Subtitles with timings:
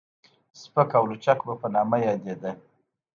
[0.59, 2.51] سپک او لچک به په نامه يادېده.